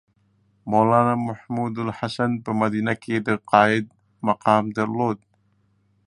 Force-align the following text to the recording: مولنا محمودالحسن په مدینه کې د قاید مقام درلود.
مولنا 0.71 1.13
محمودالحسن 1.27 2.31
په 2.43 2.51
مدینه 2.61 2.93
کې 3.03 3.15
د 3.27 3.29
قاید 3.51 3.85
مقام 4.27 4.63
درلود. 4.77 5.17